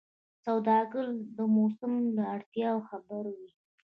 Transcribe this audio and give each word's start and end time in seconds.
سوداګر 0.45 1.05
د 1.37 1.39
موسم 1.55 1.93
له 2.15 2.23
اړتیاوو 2.35 2.87
خبر 2.89 3.23
وي. 3.35 3.49